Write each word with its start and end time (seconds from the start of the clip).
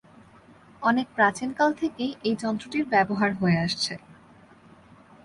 অনেক 0.81 1.07
প্রাচীন 1.15 1.49
কাল 1.53 1.71
থেকেই 1.73 2.11
এই 2.23 2.35
যন্ত্রটির 2.39 2.85
ব্যবহার 2.85 3.31
হয়ে 3.33 3.57
আসছে। 3.57 3.93